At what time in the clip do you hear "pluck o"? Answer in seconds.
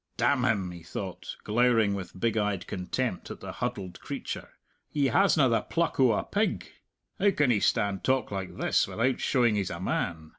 5.61-6.13